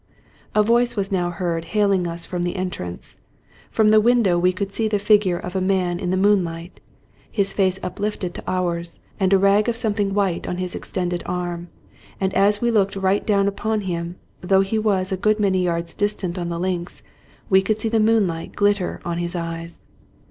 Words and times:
A 0.55 0.63
voice 0.63 0.95
was 0.95 1.11
now 1.11 1.29
heard 1.29 1.63
hailing 1.77 2.07
us 2.07 2.25
from 2.25 2.41
the 2.41 2.55
entrance. 2.55 3.17
From 3.69 3.91
the 3.91 4.01
window 4.01 4.39
we 4.39 4.51
could 4.51 4.73
see 4.73 4.87
the 4.87 4.97
figure 4.97 5.37
of 5.37 5.55
a 5.55 5.61
man 5.61 5.99
in 5.99 6.09
the 6.09 6.17
moonlight; 6.17 6.79
he 7.29 7.43
stood 7.43 7.49
motionless, 7.49 7.49
his 7.49 7.53
face 7.75 7.79
uplifted 7.85 8.33
to 8.33 8.43
ours, 8.47 8.99
and 9.19 9.31
a 9.31 9.37
rag 9.37 9.69
of 9.69 9.75
something 9.77 10.15
white 10.15 10.47
on 10.47 10.57
his 10.57 10.73
extended 10.73 11.21
arm; 11.27 11.69
and 12.19 12.33
as 12.33 12.61
we 12.61 12.71
looked 12.71 12.95
right 12.95 13.27
down 13.27 13.47
upon 13.47 13.81
him, 13.81 14.15
though 14.39 14.61
he 14.61 14.79
was 14.79 15.11
a 15.11 15.17
good 15.17 15.39
many 15.39 15.61
yards 15.65 15.93
distant 15.93 16.35
on 16.39 16.49
the 16.49 16.59
links, 16.59 17.03
we 17.51 17.61
could 17.61 17.77
see 17.77 17.89
the 17.89 17.99
moon 17.99 18.25
light 18.25 18.55
glitter 18.55 18.99
on 19.05 19.19
his 19.19 19.35
eyes. 19.35 19.83